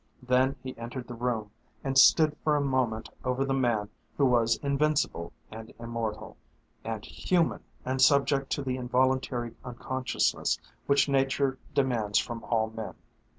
[0.23, 1.51] Then he entered the room
[1.83, 6.37] and stood for a moment over the man who was invincible and immortal
[6.83, 7.43] and human.
[7.49, 12.95] Human, and subject to the involuntary unconsciousness which nature demands from all men.